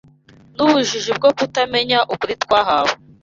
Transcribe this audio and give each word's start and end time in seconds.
n’ubujiji 0.55 1.11
bwo 1.17 1.29
kutamenya 1.37 1.97
ukuri 2.13 2.33
twahawe 2.43 2.93